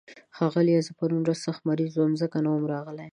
ښاغليه، 0.35 0.79
زه 0.87 0.91
پرون 0.97 1.21
ورځ 1.23 1.37
سخت 1.47 1.61
مريض 1.69 1.93
وم، 1.95 2.11
ځکه 2.21 2.37
نه 2.43 2.49
وم 2.51 2.63
راغلی. 2.73 3.07